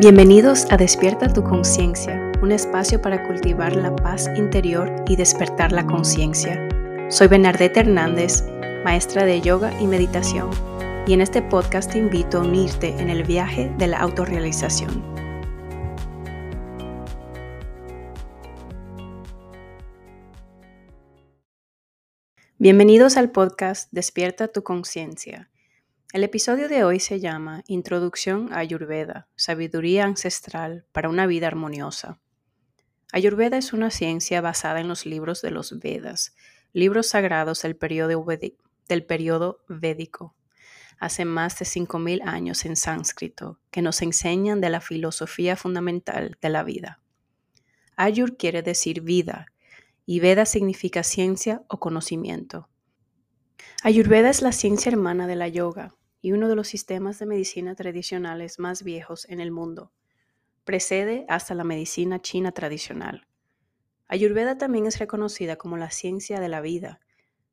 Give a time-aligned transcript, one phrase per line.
[0.00, 5.86] Bienvenidos a Despierta tu conciencia, un espacio para cultivar la paz interior y despertar la
[5.86, 6.66] conciencia.
[7.10, 8.42] Soy Bernadette Hernández,
[8.82, 10.48] maestra de yoga y meditación,
[11.06, 15.04] y en este podcast te invito a unirte en el viaje de la autorrealización.
[22.56, 25.50] Bienvenidos al podcast Despierta tu conciencia
[26.12, 32.18] el episodio de hoy se llama Introducción a Ayurveda, Sabiduría Ancestral para una Vida Armoniosa.
[33.12, 36.34] Ayurveda es una ciencia basada en los libros de los Vedas,
[36.72, 40.34] libros sagrados del periodo, védico,
[40.98, 46.48] hace más de 5.000 años en sánscrito, que nos enseñan de la filosofía fundamental de
[46.48, 47.00] la vida.
[47.94, 49.46] Ayur quiere decir vida,
[50.06, 52.68] y Veda significa ciencia o conocimiento.
[53.84, 57.74] Ayurveda es la ciencia hermana de la yoga, y uno de los sistemas de medicina
[57.74, 59.92] tradicionales más viejos en el mundo.
[60.64, 63.26] Precede hasta la medicina china tradicional.
[64.08, 67.00] Ayurveda también es reconocida como la ciencia de la vida.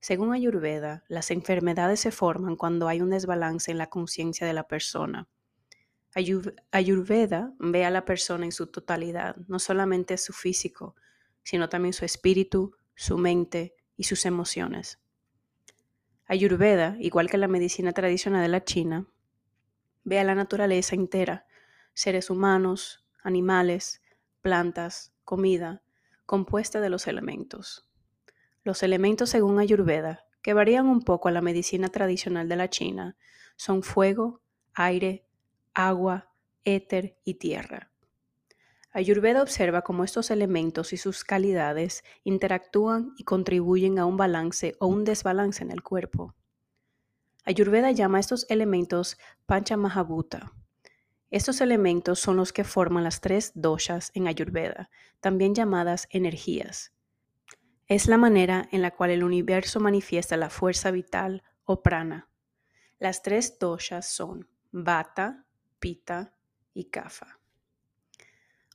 [0.00, 4.68] Según Ayurveda, las enfermedades se forman cuando hay un desbalance en la conciencia de la
[4.68, 5.28] persona.
[6.70, 10.94] Ayurveda ve a la persona en su totalidad, no solamente su físico,
[11.42, 15.01] sino también su espíritu, su mente y sus emociones.
[16.32, 19.06] Ayurveda, igual que la medicina tradicional de la China,
[20.02, 21.46] ve a la naturaleza entera,
[21.92, 24.00] seres humanos, animales,
[24.40, 25.82] plantas, comida,
[26.24, 27.86] compuesta de los elementos.
[28.64, 33.18] Los elementos según Ayurveda, que varían un poco a la medicina tradicional de la China,
[33.56, 34.40] son fuego,
[34.72, 35.26] aire,
[35.74, 36.32] agua,
[36.64, 37.91] éter y tierra.
[38.94, 44.86] Ayurveda observa cómo estos elementos y sus calidades interactúan y contribuyen a un balance o
[44.86, 46.34] un desbalance en el cuerpo.
[47.44, 50.52] Ayurveda llama a estos elementos Panchamahabhuta.
[51.30, 54.90] Estos elementos son los que forman las tres doshas en Ayurveda,
[55.20, 56.92] también llamadas energías.
[57.88, 62.28] Es la manera en la cual el universo manifiesta la fuerza vital o prana.
[62.98, 65.46] Las tres doshas son Vata,
[65.80, 66.34] Pitta
[66.74, 67.41] y Kapha.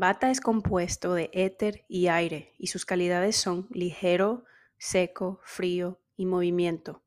[0.00, 4.46] Bata es compuesto de éter y aire y sus calidades son ligero,
[4.78, 7.02] seco, frío y movimiento.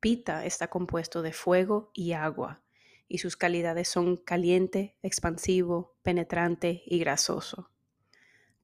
[0.00, 2.60] Pita está compuesto de fuego y agua
[3.06, 7.70] y sus calidades son caliente, expansivo, penetrante y grasoso.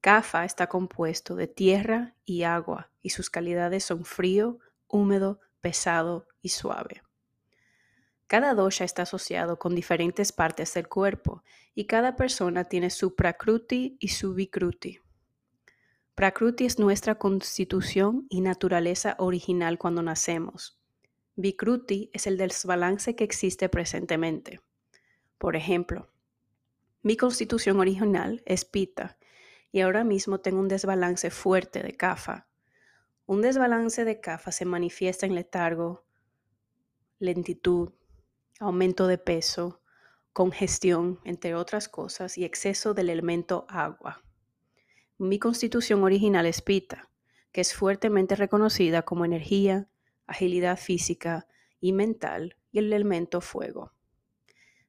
[0.00, 6.48] Kafa está compuesto de tierra y agua y sus calidades son frío, húmedo, pesado y
[6.48, 7.02] suave.
[8.28, 11.42] Cada dosha está asociado con diferentes partes del cuerpo
[11.74, 15.00] y cada persona tiene su prakruti y su vikruti.
[16.14, 20.78] Prakruti es nuestra constitución y naturaleza original cuando nacemos.
[21.36, 24.60] Vikruti es el desbalance que existe presentemente.
[25.38, 26.10] Por ejemplo,
[27.02, 29.16] mi constitución original es Pita
[29.72, 32.46] y ahora mismo tengo un desbalance fuerte de Kapha.
[33.24, 36.04] Un desbalance de Kapha se manifiesta en letargo,
[37.20, 37.92] lentitud,
[38.58, 39.80] aumento de peso,
[40.32, 44.22] congestión, entre otras cosas, y exceso del elemento agua.
[45.16, 47.10] Mi constitución original es Pita,
[47.52, 49.88] que es fuertemente reconocida como energía,
[50.26, 51.46] agilidad física
[51.80, 53.92] y mental, y el elemento fuego.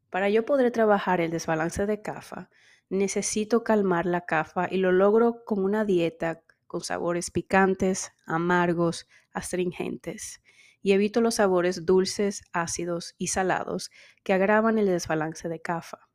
[0.09, 2.50] Para yo poder trabajar el desbalance de CAFA,
[2.90, 10.41] necesito calmar la CAFA y lo logro con una dieta con sabores picantes, amargos, astringentes
[10.81, 13.91] y evito los sabores dulces, ácidos y salados
[14.23, 16.09] que agravan el desbalance de CAFA.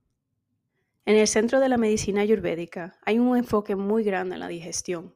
[1.07, 5.15] En el centro de la medicina ayurvédica hay un enfoque muy grande en la digestión.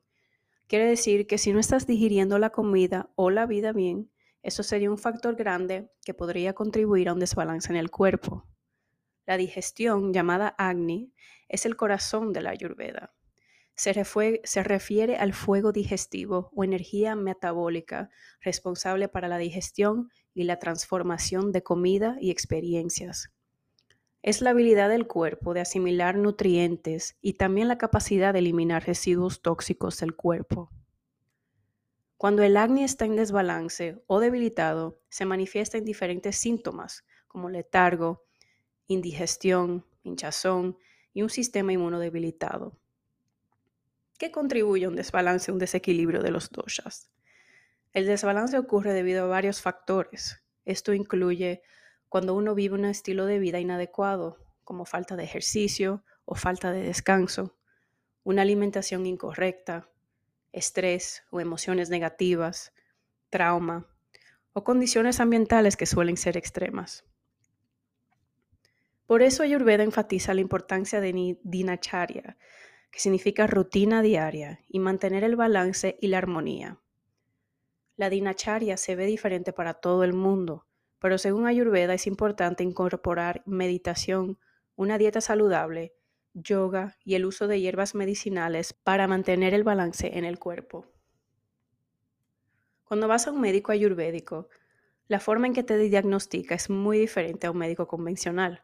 [0.66, 4.10] Quiere decir que si no estás digiriendo la comida o la vida bien,
[4.42, 8.46] eso sería un factor grande que podría contribuir a un desbalance en el cuerpo.
[9.26, 11.12] La digestión, llamada Agni,
[11.48, 13.17] es el corazón de la ayurveda
[13.78, 18.10] se, refiere al fuego digestivo o energía metabólica
[18.40, 23.30] responsable para la digestión y la transformación de comida y experiencias.
[24.20, 29.42] Es la habilidad del cuerpo de asimilar nutrientes y también la capacidad de eliminar residuos
[29.42, 30.70] tóxicos del cuerpo.
[32.16, 38.24] Cuando el acné está en desbalance o debilitado, se manifiesta en diferentes síntomas como letargo,
[38.88, 40.78] indigestión, hinchazón
[41.14, 42.76] y un sistema inmunodebilitado.
[44.18, 47.08] ¿Qué contribuye a un desbalance, un desequilibrio de los doshas.
[47.92, 50.42] El desbalance ocurre debido a varios factores.
[50.64, 51.62] Esto incluye
[52.08, 56.82] cuando uno vive un estilo de vida inadecuado, como falta de ejercicio o falta de
[56.82, 57.56] descanso,
[58.24, 59.88] una alimentación incorrecta,
[60.52, 62.72] estrés o emociones negativas,
[63.30, 63.86] trauma
[64.52, 67.04] o condiciones ambientales que suelen ser extremas.
[69.06, 72.36] Por eso Ayurveda enfatiza la importancia de dinacharya,
[72.90, 76.80] que significa rutina diaria, y mantener el balance y la armonía.
[77.96, 80.66] La dinacharya se ve diferente para todo el mundo,
[80.98, 84.38] pero según Ayurveda es importante incorporar meditación,
[84.76, 85.94] una dieta saludable,
[86.32, 90.86] yoga y el uso de hierbas medicinales para mantener el balance en el cuerpo.
[92.84, 94.48] Cuando vas a un médico ayurvédico,
[95.08, 98.62] la forma en que te diagnostica es muy diferente a un médico convencional.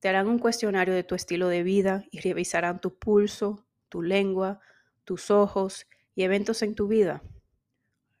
[0.00, 4.60] Te harán un cuestionario de tu estilo de vida y revisarán tu pulso, tu lengua,
[5.04, 7.22] tus ojos y eventos en tu vida.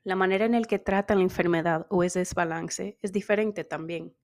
[0.02, 4.14] La manera en la que tratan la enfermedad o ese desbalance es diferente también.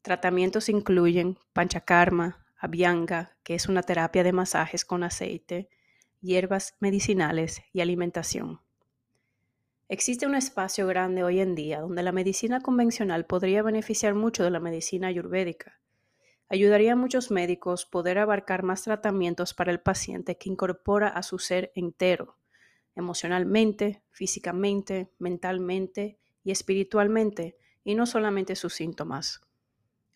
[0.00, 5.68] Tratamientos incluyen panchakarma, abhyanga, que es una terapia de masajes con aceite,
[6.20, 8.60] hierbas medicinales y alimentación.
[9.88, 14.50] Existe un espacio grande hoy en día donde la medicina convencional podría beneficiar mucho de
[14.50, 15.82] la medicina ayurvédica
[16.52, 21.38] ayudaría a muchos médicos poder abarcar más tratamientos para el paciente que incorpora a su
[21.38, 22.36] ser entero,
[22.94, 29.40] emocionalmente, físicamente, mentalmente y espiritualmente, y no solamente sus síntomas.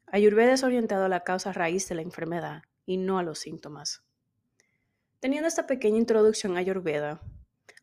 [0.08, 4.04] Ayurveda es orientado a la causa raíz de la enfermedad y no a los síntomas.
[5.20, 7.22] Teniendo esta pequeña introducción a Ayurveda,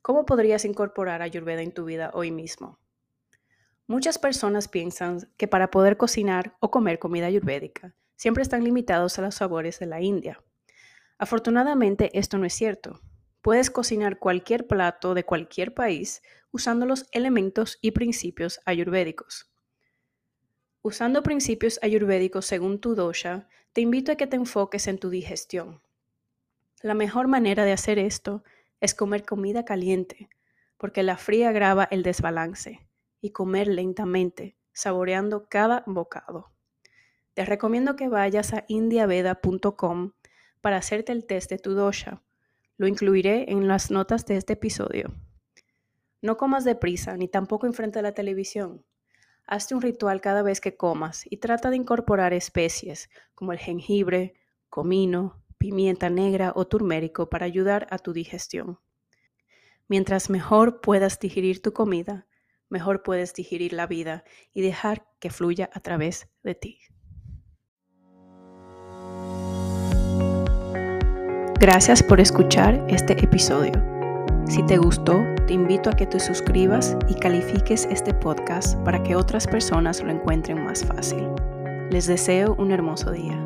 [0.04, 2.78] ¿cómo podrías incorporar Ayurveda en tu vida hoy mismo?
[3.88, 9.22] Muchas personas piensan que para poder cocinar o comer comida ayurvédica siempre están limitados a
[9.22, 10.44] los sabores de la India.
[11.18, 13.02] Afortunadamente, esto no es cierto.
[13.42, 16.22] Puedes cocinar cualquier plato de cualquier país
[16.52, 19.52] usando los elementos y principios ayurvédicos.
[20.82, 25.82] Usando principios ayurvédicos según tu dosha, te invito a que te enfoques en tu digestión.
[26.82, 28.44] La mejor manera de hacer esto
[28.82, 30.30] es comer comida caliente,
[30.78, 32.88] porque la fría agrava el desbalance,
[33.22, 36.53] y comer lentamente, saboreando cada bocado.
[37.34, 40.12] Te recomiendo que vayas a indiaveda.com
[40.62, 42.22] para hacerte el test de tu dosha.
[42.78, 45.14] Lo incluiré en las notas de este episodio.
[46.22, 48.86] No comas deprisa ni tampoco enfrente de la televisión.
[49.46, 54.36] Hazte un ritual cada vez que comas y trata de incorporar especies como el jengibre,
[54.70, 58.80] comino, pimienta negra o turmérico para ayudar a tu digestión.
[59.88, 62.28] Mientras mejor puedas digerir tu comida,
[62.70, 66.80] mejor puedes digerir la vida y dejar que fluya a través de ti.
[71.64, 73.72] Gracias por escuchar este episodio.
[74.50, 79.16] Si te gustó, te invito a que te suscribas y califiques este podcast para que
[79.16, 81.26] otras personas lo encuentren más fácil.
[81.90, 83.40] Les deseo un hermoso día.